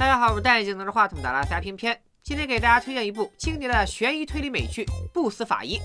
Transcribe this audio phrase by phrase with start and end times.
[0.00, 5.76] 大家好，我是戴眼镜拿着话筒的拉塞偏偏，今天给大家推荐一部经典的悬疑推理美剧《不死法医》。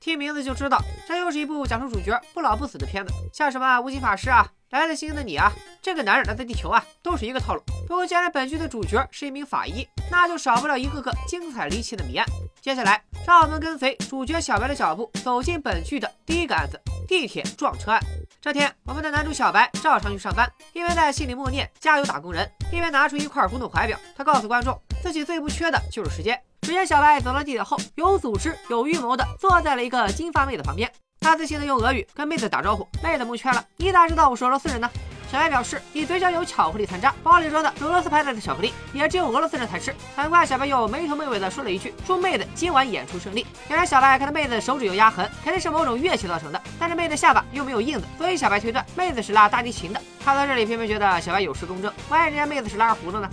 [0.00, 4.44] 听名字就知道，这又是一部讲述主角不老不死的片子，像什么无极法师啊。
[4.70, 7.62] 来自星星的你啊，这个男人来自地球啊，都是一个套路。
[7.86, 12.26] 不过既然本剧的主角是一名法医，那就少不了一个个精彩离奇的谜案。
[12.60, 18.00] 接下来，让我们跟随主角小白的脚步，走进本剧的第一个案子——地铁撞车案。
[18.42, 23.96] 这天，我们的男主小白照常去上班，一边在心里默念“加油，打工人”，一边拿出一块古董怀表。
[24.16, 26.36] 他告诉观众，自己最不缺的就是时间。
[26.62, 30.90] 只见小白走到地铁后，有组织、有预谋的坐在了一个金发妹的旁边。
[31.20, 33.64] 他自信的用俄语跟妹子打招呼，妹子蒙圈了。
[33.76, 34.90] 你咋知道我是俄罗斯人呢？
[35.30, 39.94] 小白表示，你嘴角有巧克力残渣，包里装的俄罗斯牌子的巧克力，也只有俄罗斯人才吃。
[40.14, 43.46] 很快，小白又没头没尾的说了一句，祝妹子今晚演出顺利。
[43.70, 50.02] 原来小白看到妹子手指有压痕，肯定是某种乐器造成的，但是妹子下巴又没有印子，所以小白推断妹子是拉大提琴的。
[50.24, 53.30] 看到这里，偏偏觉得小白有失公正，万一人家妹子是拉二胡的呢？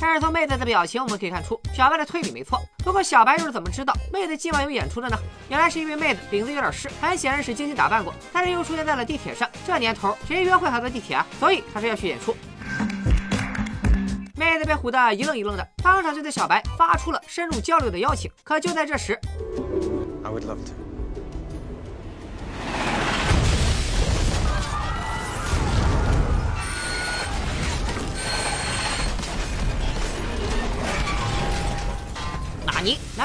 [0.00, 2.60] 但是从妹子的表情，我们可以看出小白的推理没错。
[2.78, 5.16] 不过小白又是怎么知道妹子今晚有演出的呢？
[5.48, 9.48] 原来是因为妹子领子有点湿，很显然是精心打扮过，但是又出现在了地铁上。
[9.64, 11.24] 这年头谁约会还坐地铁啊？
[11.38, 12.36] 所以他说要去演出。
[14.34, 18.28] 妹子被唬得一愣一愣的，当场就对小白发出了深入交流的邀请。
[18.42, 19.16] 可就在这时。
[20.24, 20.89] 你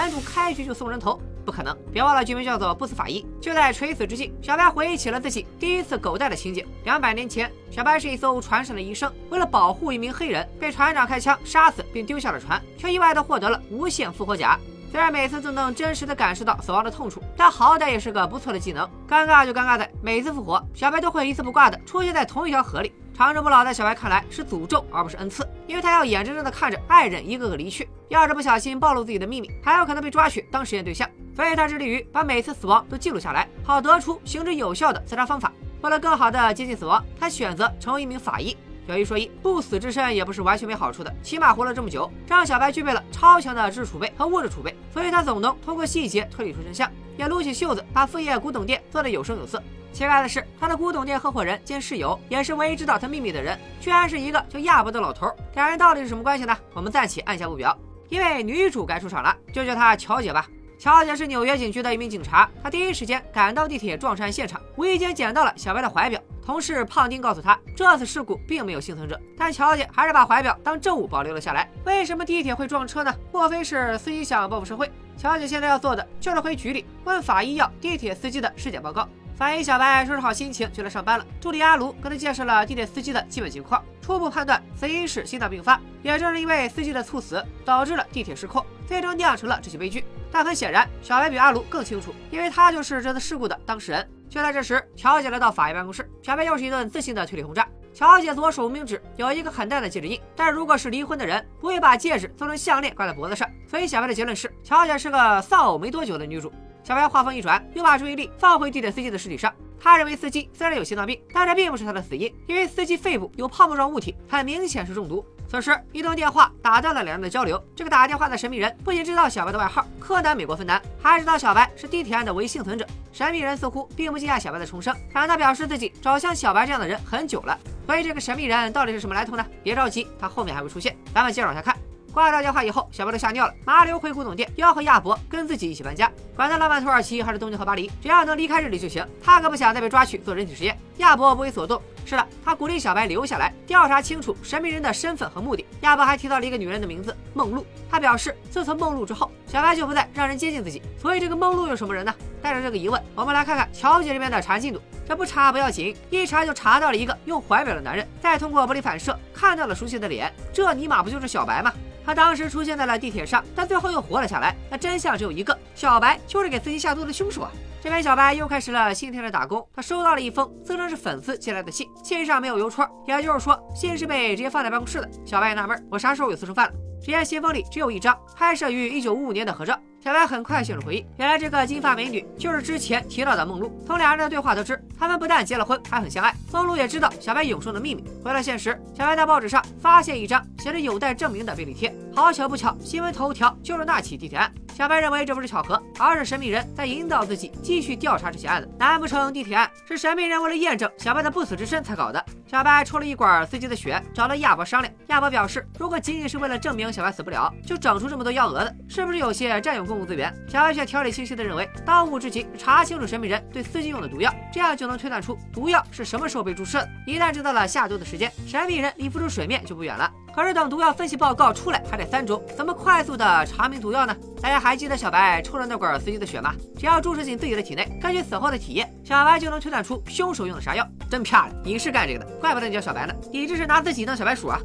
[0.05, 1.75] 男主开局就送人头，不可能！
[1.91, 3.25] 别忘了剧名叫做《不死法医》。
[3.43, 6.63] 就在垂死之际，小白回忆起了自己第一次狗带的情景。
[6.83, 14.59] 两百年前，小白是一艘船上的医生，为了保护一名黑人，被船长开枪杀死，并丢下了船，却意外的获得了无限复活甲。
[14.91, 18.87] 虽然每次都能真实的感受到死亡的痛楚，但好歹也是个不错的技能。
[19.09, 22.93] 尴尬就尴尬在每次复活，小白都会一丝不挂的出现在同一条河里。
[23.17, 31.09] 长生不老在小白看来是诅咒而不是恩赐，因为他要眼睁睁的看着爱人一个个离去，要是不小心暴露自己的秘密，还有可能被抓去当实验对象。
[31.33, 35.49] 所以他致力于把每次死亡都记录下来，好得出行之有效的自杀方法。
[35.81, 38.55] 为了更好的接近死亡，他选择成为一名法医。
[38.85, 49.61] 有一说一，不死之身也不是完全没好处的，起码活了这么久，让小白具备了超强的知识储备和物质储备，所以他总能通过细节推理出真相，也撸起袖子把副业古董店做得有声有色。
[49.93, 55.31] 奇怪的是，他的古董店合伙人兼室友，也是唯一知道他秘密的人，居然是一个叫亚伯的老头。
[55.53, 56.57] 两人到底是什么关系呢？
[56.73, 57.77] 我们暂且按下不表。
[58.09, 60.45] 因为女主该出场了，就叫她乔姐吧。
[60.77, 66.21] 乔姐是纽约警局的一名警察，她第一时间赶到地铁撞车现场，无意间捡到了小白的怀表。
[66.45, 71.69] 同事胖丁告诉她，这次事故并没有幸存者，但乔姐还是把怀表当证物保留了下来。
[71.85, 73.13] 为什么地铁会撞车呢？
[73.31, 74.91] 莫非是司机想报复社会？
[75.17, 79.07] 乔姐现在要做的就是回局里问法医要地铁司机的尸检报告。
[79.35, 81.25] 法医小白收拾好心情就来上班了。
[81.41, 85.79] 助理阿卢跟他介绍了地铁司机的基本情况，初步判断死因是心脏病发。
[86.03, 90.05] 也正是因为司机的猝死，导致了地铁失控，最终酿成了这起悲剧。
[90.35, 94.05] 但很显然，小白比阿卢更清楚，因为他就是这次事故的当事人。
[94.27, 97.65] 就在这时，乔姐来到法医办公室，小白又是一顿自信的推理轰炸。
[97.93, 103.49] 乔姐左手无名指有一个很淡的戒指印，但如果是离婚的人，不会把戒指做成项链挂在脖子上。
[103.65, 106.51] 所以小白的结论是，乔姐是个丧偶没多久的女主。
[106.83, 109.55] 小白话锋一转，又把注意力放回地铁司机的尸体上。
[109.79, 115.25] 他认为司机虽然有心脏病，但这并不是他的死因，因为司机肺部有泡沫状物体，很明显是中毒。
[115.47, 117.63] 此时，一通电话打断了两人的交流。
[117.75, 122.85] 这个打电话的神秘人不仅知道小白的外号“柯南美国分男”，还知道小白是地铁案的唯一幸存者。
[123.13, 127.57] 神秘人似乎并不惊讶小白的重生，反而他表示自己找像小白这样的人很久了。
[127.85, 129.45] 所以，这个神秘人到底是什么来头呢？
[129.63, 130.95] 别着急，他后面还会出现。
[131.13, 131.74] 咱们接着往下看。
[132.15, 136.09] 挂掉电话以后，小白都吓尿了，麻溜回古董店，要和亚伯跟自己一起搬家。
[136.33, 139.05] 管他老板土耳其还是东京和巴黎，只要能离开这里就行。
[139.21, 140.77] 他可不想再被抓去做人体实验。
[140.99, 141.81] 亚伯不为所动。
[142.05, 145.65] 是的，他鼓励小白留下来调查清楚神秘人的身份和目的。
[145.81, 147.65] 亚伯还提到了一个女人的名字梦露。
[147.91, 150.81] 他表示，自从梦露之后，小白就不再让人接近自己。
[150.97, 152.15] 所以这个梦露又什么人呢？
[152.41, 154.79] 带着这个疑问，我们来看看乔姐这边的查进度。
[155.05, 160.33] 这不查不要紧，一查就查到了一个用怀表的男人，再通过玻璃反射看到了熟悉的脸。
[160.53, 161.73] 这尼玛不就是小白吗？
[162.05, 164.55] 他当时出现在了地铁上，但最后又活了下来。
[164.69, 167.51] 那真相只有一个：小白就是给自己下毒的凶手啊！
[167.81, 169.67] 这边小白又开始了新天的打工。
[169.73, 175.09] 他收到了一封自称是粉丝寄来的信，信上没有邮戳，也就是说信是被直接放在办公室的。
[175.25, 176.73] 小白也纳闷，我啥时候有私生饭了？
[177.01, 179.79] 只见信封里只有一张拍摄于1955年的合照。
[180.05, 183.75] 小白很快陷入回忆，原来这个金发美女就是之前提到的梦露。
[183.87, 186.31] 从两人的对话得知，他们不但结了婚，还很相爱。
[186.53, 188.03] 梦露也知道小白永生的秘密。
[188.23, 191.91] 回到现实，小白在报纸上发现一张写着“有待证明”的便利贴。
[192.15, 194.53] 好巧不巧，新闻头条就是那起地铁案。
[194.75, 198.69] 小白认为这不是巧合，而是神秘人在引导自己继续调查这起案子。
[198.77, 202.23] 难不成地铁案是神秘人为了验证小白的不死之身才搞的？
[202.45, 204.93] 小白抽了一管司机的血，找了亚伯商量。
[205.07, 210.33] 亚伯表示，如果仅仅是为了证明小白死不了，就整出这么多幺蛾子，是不是有些占用公共资源？
[210.45, 216.89] 小白却条理清晰地认为，当务之急查清楚神秘人对司机用的毒药，这样就能推断出毒药是什么时候被注射的。
[217.07, 220.11] 一旦知道了下毒的时间，神秘人离浮出水面就不远了。
[220.35, 224.13] 可是等毒药分析报告出来还得三周，怎么快速的查明毒药呢？
[224.41, 226.53] 大家还记得小白抽了那管司机的血吗？
[226.77, 230.85] 只要注射进自己的体内，根据死后的体液，小白就能推断出凶手用的啥药。
[231.09, 234.59] 真漂亮，你是干这个的，怪不得你叫小白呢，你这是拿自己当小白鼠啊！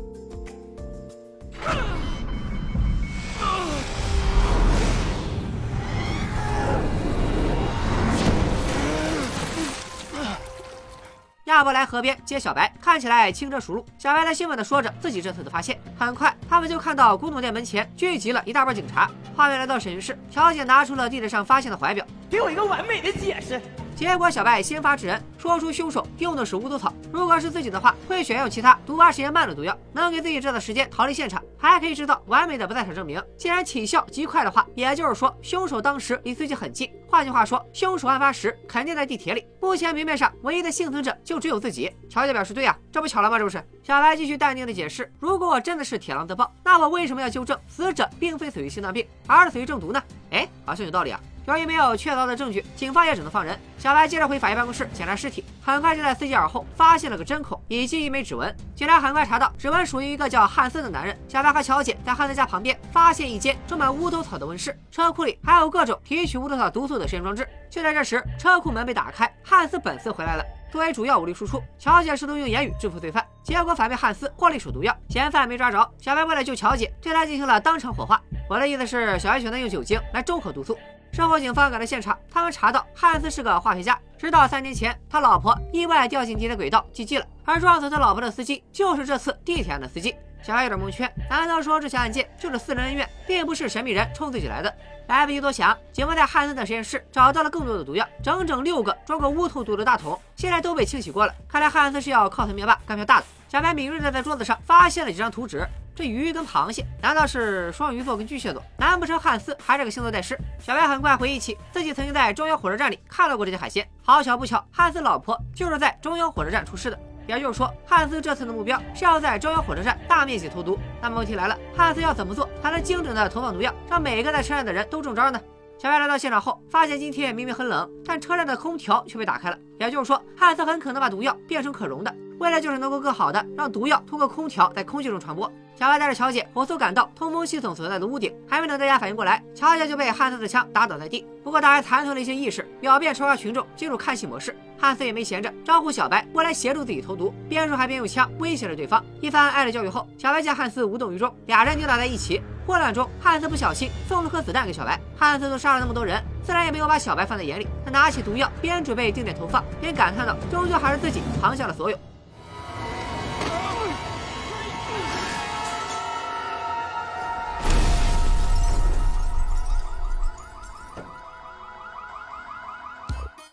[11.61, 13.85] 亚伯来河边接小白，看起来轻车熟路。
[13.99, 15.79] 小白在兴奋的说着自己这次的发现。
[15.99, 19.11] 很快，他们就看到古董店门前聚集了一大波警察。
[19.37, 23.61] 画面来到审讯室，乔姐拿出了地址上发现的怀表，给我一个完美的解释。
[24.00, 26.91] 结果小白先发制人，说出凶手用的是巫毒草。
[27.12, 33.23] 如果是自己的话，会选用其他毒发时间慢的毒药，能给自己制造时间逃离现场，还可以制造完美的不在场证明。
[33.37, 36.91] 既然起效极快的话，也就是说凶手当时离自己很近。
[37.11, 39.47] 换句话说，凶手案发时肯定在地铁里。
[39.61, 41.93] 目前明面上唯一的幸存者就只有自己。
[42.08, 43.38] 乔姐表示：“对呀，这不巧了吗？
[43.38, 50.03] 这不是。”小白继续淡定的解释：“如果我真的是铁狼得报，那我为什么要纠正死者并非死于心脏病，而是死于中毒呢？
[50.31, 53.59] 哎，好像有道理啊。”由于没有确凿的证据，警方也只能放人。
[53.79, 58.55] 小白接着回法医办公室检查尸体，很快就在司机耳后发现了个针孔以及一枚指纹。
[58.75, 61.19] 警察很快查到，指纹属于一个叫汉森的男人。
[61.27, 67.49] 小白和乔姐在汉森家旁边发现一间种满乌头草的温室，车库里还有各种提取乌头草毒素的实验装置。
[67.71, 70.45] 就在这时，车库门被打开，汉斯本色回来了。
[70.71, 75.91] 作为主要武力输出，乔姐试图用言语制服罪犯，结果反被汉斯获利手毒药，嫌犯没抓着。
[75.99, 78.21] 小白为了救乔姐，对他进行了当场火化。
[78.49, 80.79] 我的意思是，小白选择用酒精来中和毒素。
[81.12, 90.15] 之后，警方赶到现场，他们查到汉斯是个化学家，直到三年前他老婆意外掉进地铁轨道寂寂了，而撞死他老婆的司机就是这次地铁案的司机。
[90.43, 94.75] 小白有点蒙圈，难道说这起案件就是私人恩怨，并不是神秘人冲自己来的？
[95.07, 101.35] 来不及多想，警方在汉森的实验室找到了更多的毒药，整整六个装过乌头毒的大桶，现在都被清洗过了。
[101.49, 103.27] 看来汉森是要靠他灭霸干票大的。
[103.49, 105.67] 小白敏锐地在桌子上发现了几张图纸。
[105.93, 108.63] 这鱼跟螃蟹，难道是双鱼座跟巨蟹座？
[108.79, 110.39] 难不成汉斯还是个星座代师？
[110.59, 113.87] 小白很快回忆起自己曾经在中央火车站里看到过这些海鲜。
[114.03, 116.99] 好巧不巧，汉斯老婆就是在中央火车站出事的。
[117.31, 120.79] 也就是说，汉斯这次的目标是要在中央火车站大面积投毒。
[121.00, 125.41] 那么问题来了，汉斯要怎么做才能精准的投放毒药，让每个在车站的人都中招呢？
[125.79, 129.59] 小白来到现场后，发现今天明明很冷，但车站的空调却被打开了。
[129.81, 132.15] 也就是说，汉斯很可能把毒药变成可溶的。
[132.38, 141.27] 为了就是能够更好的让毒药通过空调在空气中传播，小白带着乔姐火速赶到通风系统所在的屋顶，还没等大家反应过来，乔姐就被汉斯的枪打倒在地。
[141.43, 144.55] 不过他还残存了一些意识，秒变超杀群众进入看戏模式。
[144.79, 149.03] 汉斯也没闲着，招呼小白过来协助自己投毒，边说还边用枪威胁着对方。
[149.21, 152.41] 一番爱的教育后，小白见汉斯无动于衷，俩人扭打在一起。
[152.67, 154.99] 混乱中，汉斯不小心送了颗子弹给小白。
[155.19, 161.99] 汉斯都杀了那么多人，自然也没有把小白放在眼里，他拿起毒药，边准备定点投放，边感叹道：“终究还是自己扛下了所有。”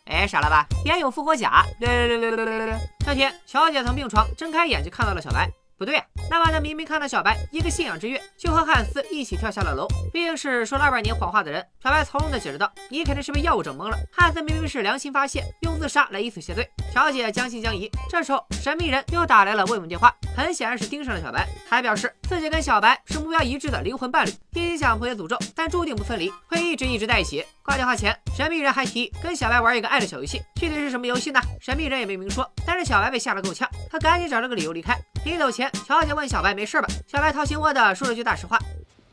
[0.05, 0.65] 哎，傻了吧？
[0.83, 1.63] 别有复活甲！
[1.79, 2.75] 六六六六六六六。
[3.05, 5.47] 这天，乔姐从病床睁开眼，就看到了小白。
[5.77, 9.87] 不对啊，那晚他明明看到小白一个信仰之跃，就和汉斯一起跳下了楼。
[10.11, 13.97] 毕竟是说了二百年谎话的人，小白从容的解释道：“你肯定是被药物整懵了。
[14.11, 17.91] 汉斯明明是良心发现，用自杀来以此谢罪。”乔姐将信将疑。
[18.09, 21.47] 这时候，神秘人又打来了慰问电话，很显然是盯上了小白。
[21.69, 27.45] 还表示自己跟小白是目标一致的灵魂伴侣，一心想破解诅咒，但注定不分离，会一直一直在一起。
[27.61, 31.39] 挂电话前，神秘人还提议跟小白玩一个爱的小游戏，具体是什么游戏呢？
[31.61, 32.49] 神秘人也没明说。
[32.65, 34.97] 但是小白被吓得够呛，他赶紧找了个理由离开。
[35.27, 36.87] 临走前，乔姐问小白没事吧？
[37.05, 38.57] 小白掏心窝的说了句大实话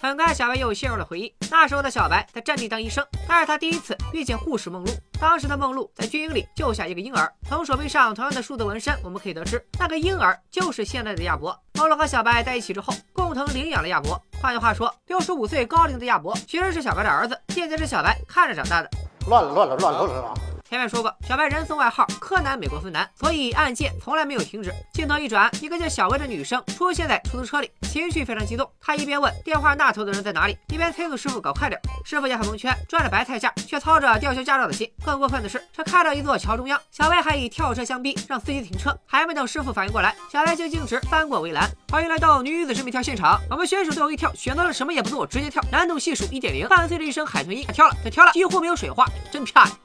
[0.00, 1.34] 很快，小白又陷入了回忆。
[1.50, 4.90] 那时候的小白在战地当医生，那是他第一次遇见护士梦露。
[5.18, 11.58] 当时的梦露在军营里救下一个婴儿，从手臂上同样的数字纹身，我们可以得知，那个婴儿就是现在的亚伯。
[11.74, 14.22] 梦露和小白在一起之后，共同领养了亚伯。
[14.40, 18.90] 换句话说，六十五岁高龄的亚伯其实是小白的儿子，现在是小白看着长大的。
[19.28, 20.34] 乱了，乱了，乱了，乱了！
[20.68, 24.74] 前面说过，小白人送外号“柯南美国孙楠”，所以案件从来没有停止。
[24.92, 28.68] 镜头一转，一个叫小薇的女生出现在出租车里，情绪非常激动。
[28.80, 31.80] 她一边问电话那头的人在哪里，一边催促师傅搞快点。
[32.04, 34.90] 师傅也很蒙圈，赚着白菜价，却操着吊销驾照的心。
[35.04, 38.96] 更过分的是，车开到一座桥中央，小薇还以跳车相逼，让司机停车。
[39.06, 41.70] 还没等师傅反应过来，小白就径直翻过围栏。
[41.92, 49.76] 欢迎来到女子生命跳现场，我们选手最后一跳选择了什么也不做，直接跳，难度系数一点零，伴随着一声海豚音，跳了，他跳了，几乎没有水花，真漂亮。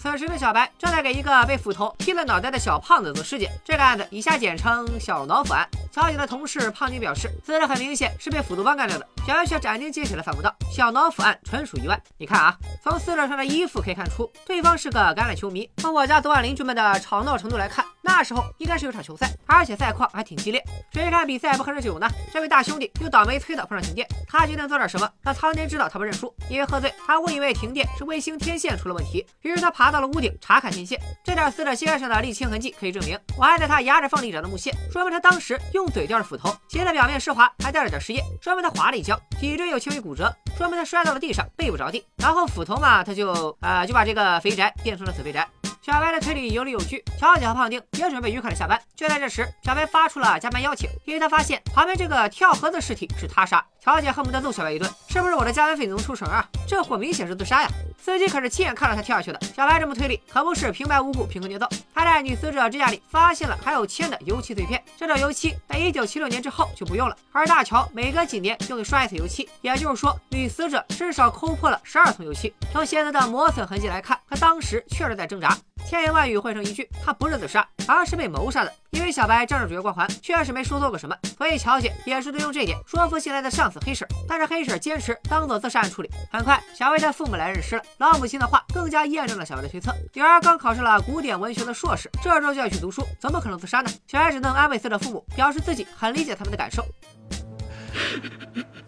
[0.00, 5.68] 此时的小白正在给一个被斧头劈了脑袋的小胖子做尸检，这个案子以下简称小脑斧案。
[5.92, 9.04] 小姐的同事胖妮表示，死者很明显是被斧头帮干掉的。
[9.28, 12.00] 小白却斩钉截铁的反驳道：“小脑腐案纯属意外。
[12.16, 15.70] 你看啊，从死者穿的衣服可以看出，对方是个橄榄球迷。
[15.76, 20.64] 从我家昨晚邻居们的吵闹程度来看，那时候应该是有场球赛，而且赛况还挺激烈。
[20.94, 22.08] 谁看比赛不喝着酒呢？
[22.32, 26.34] 这位大兄弟又倒霉催的碰上停电，他决定做点什么，让苍天知道他不认输。
[26.48, 30.98] 因为喝醉，他误以为停电是卫星天线出了问题，于是他爬到了屋顶查看天线。
[31.22, 42.04] 这点死者膝盖上的沥青痕迹可以证明，我还在他压着放地上的木屑，说明他当时用嘴叼着斧头，鞋的表面湿滑，还带了点湿液，说明他滑了一跤，脊椎有轻微骨折，说明他摔到了地上，背不着地。
[42.16, 45.46] 然后斧头嘛，他就啊就把这个肥宅变成了死肥宅。
[45.88, 48.78] 小白的推理有理有据，乔小姐和胖丁也准备愉快的下班。
[48.94, 53.64] 就在这时，小白发出了加班邀请，因为他发现旁边这个跳河的尸体是他杀。
[53.80, 56.46] 乔小姐恨不得揍小白一顿，是不是我的加班费能出成啊？
[56.66, 57.68] 这货明显是自杀呀！
[57.96, 59.40] 司机可是亲眼看到他跳下去的。
[59.56, 61.66] 小白这么推理，可不是平白无故凭空捏造。
[61.94, 72.52] 他在女死者指甲里发现了含有铅的油漆碎片，这种油漆在一九七六年之后就不用了，而大乔每隔几年就会刷一次油漆，也就是说，女死者至少抠破了十二层油漆。
[72.72, 75.56] 从鞋子的磨损痕迹来看，她当时确实在挣扎。
[75.86, 78.72] 千言万语汇成一句，他不是自杀，而是被谋杀的。
[78.90, 84.06] 因为小白仗着主角光环，确实没说错过什么，所以乔姐也是利用这点说服新来的上司黑婶。
[84.26, 86.10] 但是黑婶坚持当做自杀案处理。
[86.30, 89.94] 很快，小薇的父母来认尸了，老母亲的话更加验证了小白的推测。
[90.14, 93.90] 女儿刚考上了古典文学的硕士，这周就要去读书，怎么可能自杀呢？
[94.06, 96.84] 小白只能安慰死者父母，表示自己很理解他们的感受。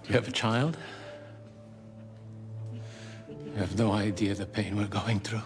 [0.08, 0.74] You have a child.
[3.58, 5.42] Have no idea the pain we're going through.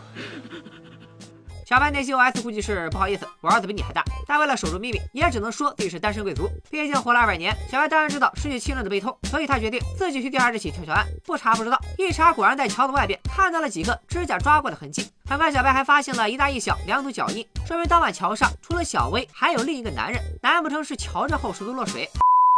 [1.65, 6.47] 小白内心 OS 估计是不好意思，我儿子比你还大，但为了守住秘密，也只能说自己是单身贵族。
[6.71, 11.07] 毕竟活了二百年，小白当然知道失去亲人的悲痛，所以他决定自己去调查这起跳桥案。
[11.25, 15.11] 不查不知道，一查果然在桥的外边看到了几个指甲抓过的痕迹。
[15.27, 20.21] 很快，小白还发现了一大一小两组脚印，说明当晚桥上除了小薇，还有另一个男人。
[20.43, 22.07] 难不成是桥之后失足落水？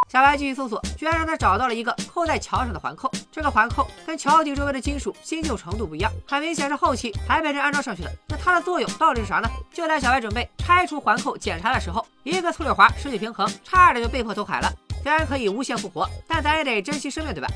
[0.08, 3.10] 小白继续搜索，居然让他找到了一个扣在桥上的环扣。
[3.36, 8.10] 这个环扣跟桥底周围的金属新旧程度不一样，很明显是后期才被人安装上去的。
[8.28, 9.50] 那它的作用到底是啥呢？
[9.74, 14.72] 就在小白准备拆除环扣检查的时候，一个粗溜滑失去平衡，差点就被迫投海了。
[15.02, 17.48] 虽然可以无限复活，但咱也得珍惜生命，对吧？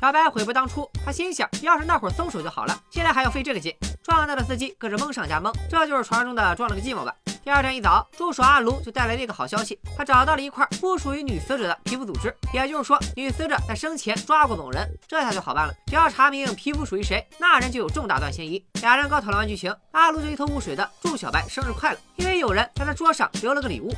[0.00, 3.76] 小白悔不当初，他心想，要是那会儿松手就好了，现在还要费这个劲。
[4.02, 7.14] 撞到的司机更是蒙上加蒙，这就是传说中的撞了个寂寞吧。
[7.42, 15.72] 第二天一早，助手阿卢就带来了一个好消息，他找到了一块不属于女死者的皮肤组织，也就是说，女死者在生前抓过某人，这下就好办了。
[15.86, 18.62] 只要查明皮肤属于谁，那人就有重大断嫌疑。
[18.82, 23.90] 俩人刚讨论完剧情，阿卢就一头雾水的祝小白生日快乐，因为有人在他桌上留了个礼物。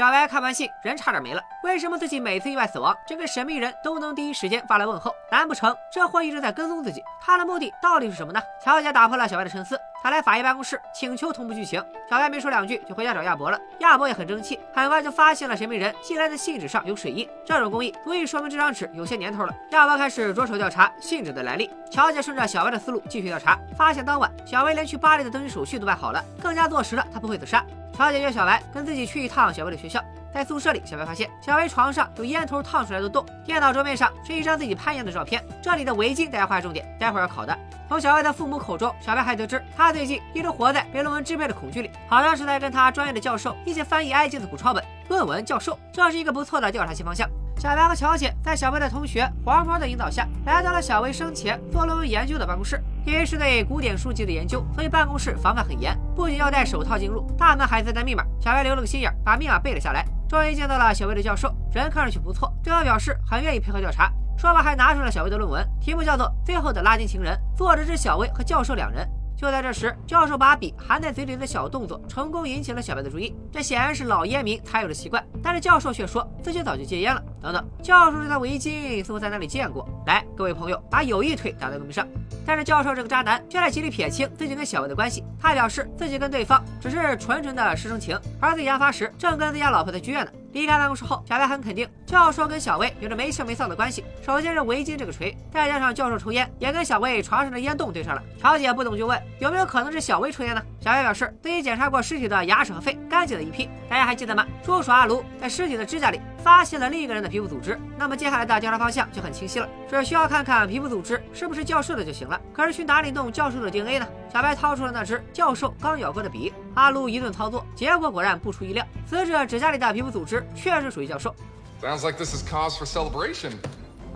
[0.00, 1.42] 小白看完信，人差点没了。
[1.62, 5.14] 为什么自己每次意外死亡，这个神秘人都能第一时间发来问候？
[5.30, 7.04] 难不成这货一直在跟踪自己？
[7.20, 8.40] 他的目的到底是什么呢？
[8.64, 11.82] 乔姐打破了小白的沉思，他来法医办公室请求同步剧情。
[12.08, 13.60] 小白没说两句就回家找亚伯了。
[13.80, 19.54] 亚伯也很争气，很快就发现了神秘人寄来的信纸上有水印，这种工艺足以说明这张纸有些年头了。
[19.72, 21.70] 亚伯开始着手调查信纸的来历。
[21.90, 27.64] 乔姐顺着小白的思路继续调查，发现当晚小薇连去巴黎的登记手续都办好了，更加坐实了他不会自杀。
[27.94, 37.56] 乔姐约小白跟自己去一趟小白的学校，在宿舍里，小白发现小薇床上有烟头烫出来的洞，电脑桌面上是一张自己攀岩的照片，这里的围巾大家划重点，待会儿要考的。
[37.88, 44.84] 从小薇的父母口中，小白还得知他最近一直活在被论文支配的恐惧里，好像是在跟他专业的教授一起翻译埃及的古抄本。
[45.08, 47.28] 论文教授，这是一个不错的调查新方向。
[47.58, 52.80] 小白和乔姐在小白的同学黄毛的引导下，来到了小薇生前做论文研究的办公室。
[53.04, 58.22] 因为是对古典书籍的研究，所以办公室防范很严，不仅要戴手套进入，大门还自带密码。
[58.40, 60.06] 小白留了个心眼，把密码背了下来。
[60.30, 64.12] 终于见到了小薇的教授，人看上去不错，对方表示很愿意配合调查。
[64.38, 69.04] 说完还拿出了小薇的论文，题目叫做《最后的拉丁情人》，作者是小薇和教授两人。
[69.40, 73.34] 就在这时，教授把笔含在嘴里的小动作成功引起了小白的注意。
[73.50, 77.22] 这显然是老烟民才有的习惯，但是教授却说自己早就戒烟了。
[77.40, 79.88] 等等，教授这条围巾似乎在哪里见过。
[80.06, 82.06] 来，各位朋友，把友谊腿打在公屏上。
[82.44, 90.30] 但是教授这个渣男却在极力撇清自己跟小白的关系，他表示自己跟对方只是纯纯的师生情，而自己案发时正跟自家老婆在剧院呢。
[90.52, 94.04] 离开办公室后，小白很肯定教授跟小薇有着没羞没臊的关系。
[94.24, 98.22] 首先是围巾这个锤，再加上教授抽烟，也跟小薇床上的烟洞对上了。
[98.40, 100.62] 乔姐不懂就问有没有可能是小薇抽烟呢？
[100.80, 103.68] 小白表示自己检查过尸体的牙齿和肺，干净的一批。
[103.88, 104.46] 大家还记得吗？
[104.64, 112.40] 叔叔阿卢在尸体的指甲里发现了另一个人的皮肤组织，那么接下来的调查方向就很清晰了，只需要看看皮肤组织是不是教授的就行了。
[112.52, 114.08] 可是去哪里弄教授的 DNA 呢？
[114.32, 121.34] 小白掏出了那只教授刚咬过的笔，阿卢一顿操作，结果果然不出意料，死者指甲里的皮肤组织确实属于教授。
[121.82, 123.52] Sounds like this is cause for celebration,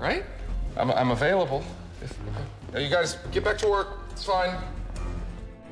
[0.01, 0.23] right?
[0.77, 1.63] I'm, I'm available.
[2.73, 3.87] Now you guys get back to work.
[4.15, 4.55] It's fine.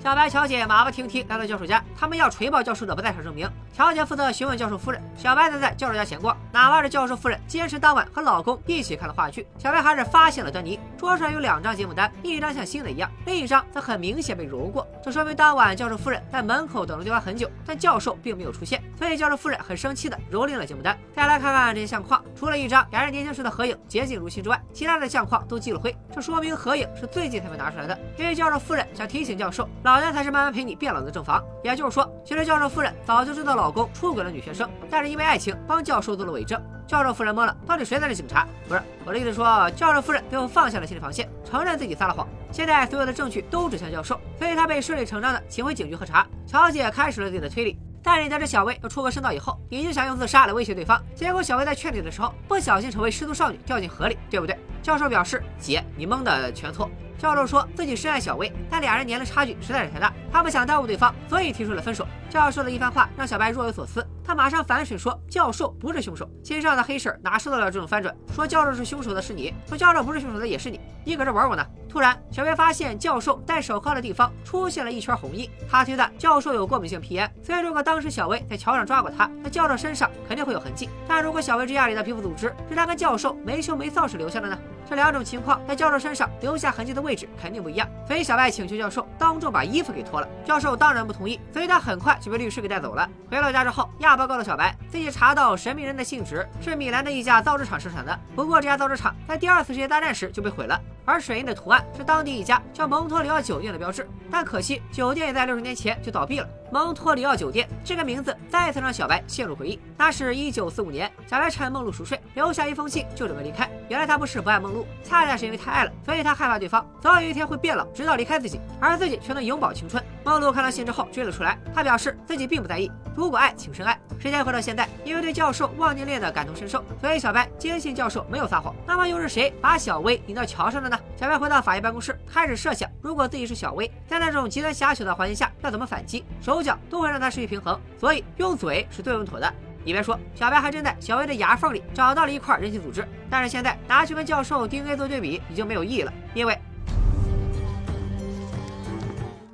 [0.02, 3.48] 小白、小姐马不停蹄来到教授家，他们要锤爆教授的不在场证明。
[3.74, 6.36] 乔姐负责询问教授夫人，小白则在教授家闲逛。
[6.52, 10.78] 哪怕是教授夫人坚持当晚和老公一起看了话剧，小白还是发现了端倪。
[10.98, 14.86] 桌上有两张节目单，一张像新的一样，另一张则很明显被揉过。
[15.02, 20.96] 这说明当晚教授夫人在门口等了对方很久，但教授并没有出现，所以教授夫人很生气的蹂躏了节目单。
[21.16, 27.98] 再来看看这些相框，除了一张两人年轻时的合影洁净如新之外，其他的相框都积了灰，这说明合影是最近才被拿出来的。
[28.18, 31.42] 因为教授夫人想提醒教授，老娘才是慢慢陪你变老的正房。
[31.64, 36.60] 也就是说，其实教授夫人早就知道老公出轨了女学生，但是因为爱情帮教授做了伪证。
[36.84, 38.44] 教授夫人懵了，到底谁才是警察？
[38.66, 42.26] 不是我的意思，说教授夫人最后放下了心理防线，承认自己撒了谎。
[42.50, 46.26] 现在所有的证据都指向教授，所以他被顺理成章的请回警局喝茶。
[46.44, 47.78] 乔姐开始了自己的推理。
[48.02, 54.58] 在你得知小薇要出国深造以后，已经想用自杀来威胁对方，结果小薇在劝你的时候不小心成为失足少女掉进河里，对不对？
[54.82, 56.90] 教授表示：姐，你蒙的全错。
[57.22, 62.04] 教授说自己深爱小薇，但俩人年龄差距实在是太大，他不想耽误对方，所以提出了分手。
[62.28, 66.28] 教授的一番话让小白若有所思，他马上反水说教授不是凶手。
[66.42, 68.12] 心上的黑婶哪受得了这种翻转？
[68.34, 71.64] 说教授是凶手的是你，说教授不是凶手的也是你，你搁这玩我呢？
[71.88, 80.88] 突然，小白发现教授戴手铐的地方出现了一圈红印，他推断教授有过敏性皮炎，所以如果当时小薇在桥上抓过他，那教授身上肯定会有痕迹。
[81.06, 84.58] 但如果小薇指甲里的皮肤组织是他跟教授没羞没臊时留下的呢？
[84.92, 90.28] 这两种情况在教授身上留下痕迹的位置肯定不一样，所以小白请求教授当众把衣服给脱了。
[90.44, 93.08] 教授当然不同意，所以他很快就被律师给带走了。
[93.30, 100.78] 回到家之后，亚伯告诉小白自己查到神秘人的信纸是米兰的一家造纸厂生产的，不过这家造纸厂在第二次世界大战时就被毁了。
[101.04, 106.48] 而水印的图案是当地一家叫蒙托里奥酒店的标志，但可惜酒店也在六十年前就倒闭了。
[106.70, 109.80] 蒙托里奥酒店这个名字再次让小白陷入回忆。
[109.98, 113.68] 那是一九四五年，小白趁梦露熟睡，留下一封信就准备离开。
[113.88, 120.02] 原来他不是不爱梦露，恰恰是因为太爱了，所以他害怕对方早有一天会变老，直到离开自己，而自己却能永葆青春。
[120.24, 123.98] 梦露看到信之后追了出来，他表示自己并不在意，如果爱，请深爱。
[124.18, 128.72] 时间回到现在，因为对教授忘年恋的感同身受，所以小白坚信教授没有撒谎。
[128.86, 130.96] 那么又是谁把小薇引到桥上的呢？
[131.16, 139.52] 小白回到法医办公室，开始设想，如果自己是小薇，在那种极端狭小的环境下要怎么反击，手脚都会让他失去平衡，所以用嘴是最稳妥的。
[139.84, 146.58] 你别说，小白还真在小薇的牙缝里找到了一块人体组织，但是现在拿去跟教授 DNA 做对比已经没有意义了，因为。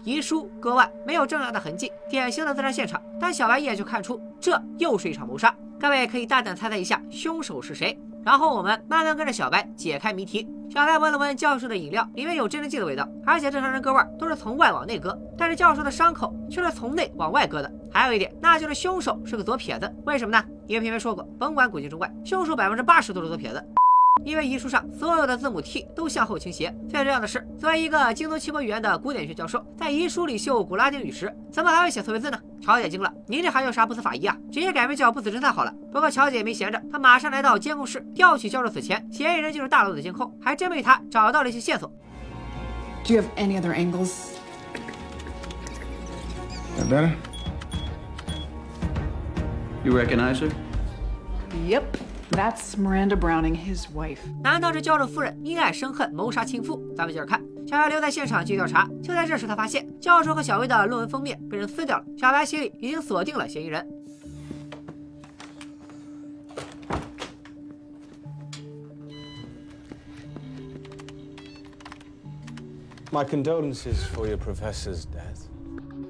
[0.04, 3.02] 遗书割腕，没有重要的痕迹，典型的自杀现场。
[3.20, 5.54] 但小白一眼就看出，这又是一场谋杀。
[5.78, 7.98] 各位可以大胆猜猜一下，凶手是谁？
[8.24, 10.48] 然后我们慢慢跟着小白解开谜题。
[10.70, 17.72] 小白闻了闻教授的饮料，里面有镇定剂的味道，而且正常人割腕都是从外往内割，但是教授的伤口却是从内往外割的。
[17.90, 19.90] 还有一点，那就是凶手是个左撇子。
[20.04, 20.44] 为什么呢？
[20.66, 23.64] 因为偏偏说过，甭管古今中外，凶手百分之八十都是左撇子。
[24.24, 26.74] 因为遗书上所有的字母 T 都向后倾斜。
[26.88, 32.38] 最重要的是，作为一个精通七国语言的古典学教授，在遗书里秀古拉丁语时，怎么还会写错别字呢？
[32.60, 34.36] 乔姐惊了，您这还叫啥不死法医啊？
[34.52, 35.74] 直接改名叫不死侦探好了。
[35.92, 41.88] 不过乔姐也没闲着，她马上来到监控室，调取教授死前嫌疑人进入大楼的监控，还真被他找到了一些线索。
[43.04, 44.34] Do you have any other angles?
[46.76, 47.10] That better?
[49.84, 50.50] You recognize her?
[51.66, 51.84] Yep.
[52.30, 54.18] That's Miranda Browning, his wife.
[54.42, 56.80] 难道这教授夫人因爱生恨谋杀亲夫？
[56.96, 57.42] 咱们接着看。
[57.66, 58.88] 小白留在现场继续调查。
[59.02, 62.04] 就在这时，他发现教授和小薇的论文封面被人撕掉了。
[62.16, 63.86] 小白心里已经锁定了嫌疑人。
[73.10, 75.48] My condolences for your professor's death.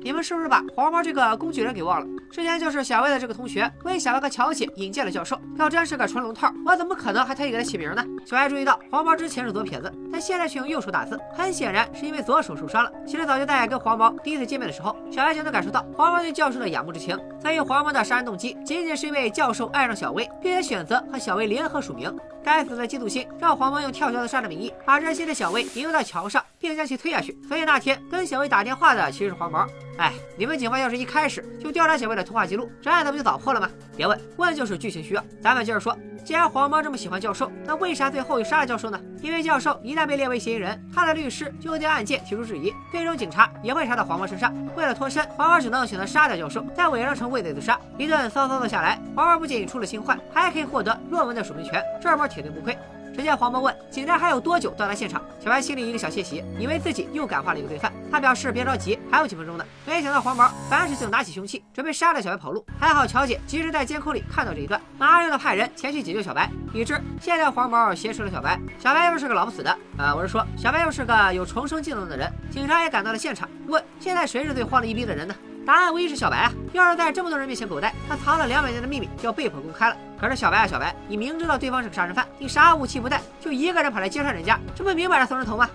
[0.01, 2.07] 你们是不是把黄毛这个工具人给忘了？
[2.31, 8.05] 之前就是小薇的这个同学为小白和乔姐引荐了教授，要真是个纯龙套，我怎么可能还特意给他起名呢？
[8.25, 12.93] 小白注意到黄毛之前是左撇子，但现在却用右手打字，很显然是因为左手受伤了。
[13.05, 17.19] 其实早就在跟黄毛第一次见面的时候，小白就能感受到黄毛对教授的仰慕之情。
[17.43, 22.17] 至于黄毛的杀人动机仅仅是因为教授爱上小薇，并且选择和小薇联合署名。
[22.49, 27.39] 该死的嫉妒心让黄毛用跳桥自杀的名义把热心的小薇引诱到桥上，并将其推下去。
[27.47, 29.67] 所以那天跟小薇打电话的其实是黄毛。
[29.99, 33.69] 哎，你们警方要是一开始就调查小薇的通话记录，这案子不就早破了吗？
[33.95, 35.23] 别问，问就是剧情需要。
[35.43, 38.99] 咱们接着说，既然黄毛这么喜欢教授，那为啥最后又杀了教授呢？
[39.21, 44.55] 因为教授一旦被列为嫌疑人，他的律师就会对案件提出质疑，最终警察也会查到黄毛身上。
[44.77, 47.79] 为了脱身，黄毛只能选择杀掉教授，再伪装成畏罪自杀。
[47.99, 52.77] 一顿骚操作下来，黄毛不仅出了新坏，还可以获得论文的署名权，这波铁定不亏。
[53.17, 57.93] 只见黄毛问警察还有多久到达现场，小白心里一个小窃喜，以为自己又感化了一个罪犯。
[58.13, 59.65] 他表示别着急，还有几分钟呢。
[59.85, 62.65] 没想到黄毛反手就拿起凶器，准备杀了小白跑路。
[62.79, 66.49] 还好乔姐及时在监控里看到这一段，马上就派人前去解救小白。
[66.73, 72.33] 已知现在黄毛挟持了小白，小白又是个老不死的，呃，我是说小白又是个有重生技能的人。
[72.53, 75.35] 警察也赶到了现场，问现在谁是最慌了一逼的人呢？
[75.69, 76.51] 答案无疑是小白啊！
[76.73, 79.95] 要是在这么多人面前狗带，他藏了两百年的秘密就要被迫公开了。
[80.19, 85.69] 可是小白啊，小白，你明知道对方是个杀人犯，你啥武器不带，就一个人跑来揭穿人家，这不明摆着送人头吗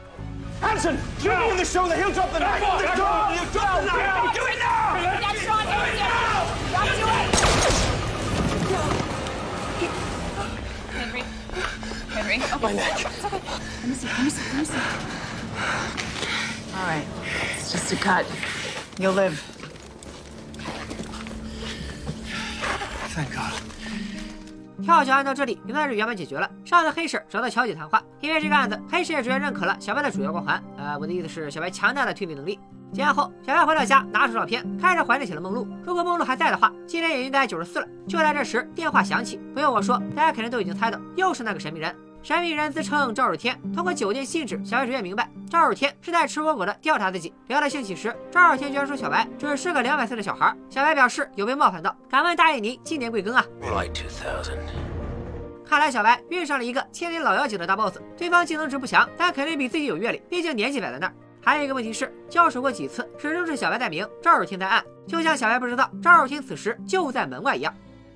[0.63, 2.59] ？Hanson, you mean the show that he'll drop the knife?
[2.95, 4.33] Drop, drop the knife!
[4.33, 4.97] Do it now!
[5.21, 6.09] That's Sean Hanson!
[6.71, 7.29] Drop to it!
[10.97, 11.23] Henry,
[12.15, 12.63] Henry, okay.
[12.63, 12.97] My neck.
[13.03, 14.73] Let me see, let me see, let me see.
[16.75, 17.05] All right,
[17.59, 18.25] it's just a cut.
[18.97, 19.52] You'll live.
[23.13, 23.53] Thank God.
[24.83, 26.49] 跳桥案到这里也算是圆满解决了。
[26.65, 30.61] 上次黑婶找到乔姐谈话，因为这个案子，黑婶也逐渐认可了小白的主要光环。
[30.77, 32.59] 呃，我的意思是小白强大的推理能力。
[32.91, 35.67] 结案后，小白回到家，拿出照片，开始怀念起了梦露。
[35.85, 37.87] 如果梦露还在的话，今年也应该九十四了。
[38.07, 41.95] 就在这时，电话响起，不用我说，大家肯定都已经猜到，又是那个神秘人。
[42.23, 47.33] 神秘人自称赵日天，通过酒店信纸，小白逐渐明白，赵日天是在赤果果的调查自己。
[47.47, 50.55] 聊得兴起时，赵日天居然说小白只是个两百岁的小孩。
[50.69, 53.45] 小白表示有被冒犯到，敢问大爷您今年贵庚啊？
[55.65, 61.13] 看来小白遇上了一个千年老妖精的大 boss，对方技能值不强，但肯定比自己有阅历，毕竟年纪摆在那儿。
[61.41, 67.73] 还有一个问题是，交手过几次，始终是小白在明，赵日天在暗，就像小白不知道赵日天此时就在门外一样。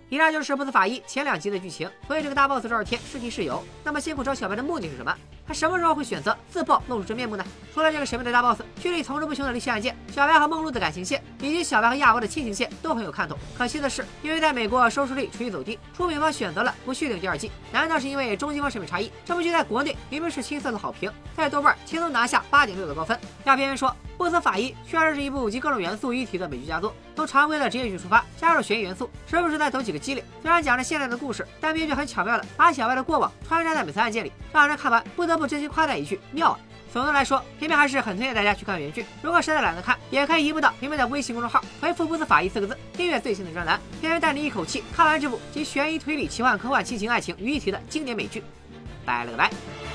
[0.09, 3.61] 以上就是不死法医前两集的剧情，所以这个大 boss 赵日天是敌是友？
[3.83, 5.13] 那么辛苦找小白的目的是什么？
[5.47, 7.45] 他什么时候会选择自爆露出真面目呢？
[7.73, 13.37] 除了这个神秘的大 boss，剧里层出不穷的离奇案件，小白和梦露的感情线，以及小白和亚伯的亲情线都很有看头。
[13.57, 17.51] 可惜的是，因为在美国收视率处于走低，出品方选择了不续订第二季。
[17.71, 19.11] 难道是因为中西方审美差异？
[19.23, 23.17] 这部剧在国内明明是青涩的好评，在豆瓣轻松拿下八点六的高分。
[23.45, 23.95] 要偏偏说。
[24.17, 26.91] 不死法医确实是一部集各种元素一体的美剧佳作。
[27.15, 30.23] 从常规的职业剧出发，加入悬疑元素，时不时再走几个机灵。
[30.41, 36.59] 虽然讲着现代的故事，但编剧很巧妙的把小白的过往穿插在每次案件里，让人看完不得不真心夸赞一句妙啊！
[36.91, 39.05] 总的来说，偏偏还是很推荐大家去看原剧。
[39.21, 48.41] 如果实在懒得看，也可以移步到偏偏的微信公众号，回复“不死法医”四个字，订阅最新的专栏，偏偏带你一口气看完这部集悬疑推理、奇幻、科幻、亲情、爱情于一体的经典美剧。
[49.05, 49.86] 拜了个拜。